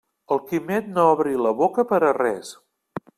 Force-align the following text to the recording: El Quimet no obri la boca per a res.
El 0.35 0.39
Quimet 0.51 0.87
no 0.95 1.03
obri 1.09 1.35
la 1.47 1.53
boca 1.59 1.85
per 1.93 2.03
a 2.09 2.17
res. 2.21 2.55